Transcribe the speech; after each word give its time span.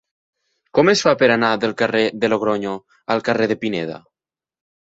Com 0.79 0.89
es 0.93 1.03
fa 1.07 1.13
per 1.19 1.29
anar 1.33 1.51
del 1.65 1.75
carrer 1.83 2.01
de 2.25 2.31
Logronyo 2.33 2.73
al 3.17 3.25
carrer 3.31 3.51
de 3.55 3.61
Pineda? 3.65 4.03